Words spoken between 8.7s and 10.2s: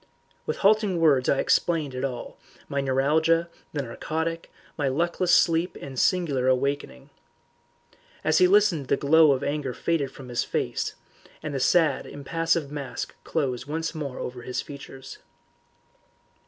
the glow of anger faded